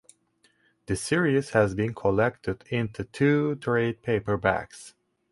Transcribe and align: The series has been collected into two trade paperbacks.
The 0.87 0.95
series 0.95 1.51
has 1.51 1.75
been 1.75 1.93
collected 1.93 2.63
into 2.71 3.03
two 3.03 3.57
trade 3.57 4.01
paperbacks. 4.01 4.95